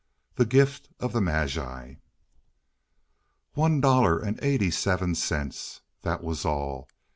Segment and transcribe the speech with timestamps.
[0.33, 1.99] THE GIFT OF THE MAGI
[3.53, 5.81] One dollar and eighty seven cents.
[6.01, 6.89] That was all.